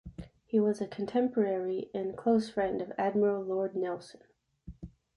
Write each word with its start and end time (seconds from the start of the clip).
He 0.47 0.59
was 0.59 0.81
a 0.81 0.87
contemporary 0.87 1.91
and 1.93 2.17
close 2.17 2.49
friend 2.49 2.81
of 2.81 2.91
Admiral 2.97 3.43
Lord 3.43 3.75
Nelson. 3.75 4.21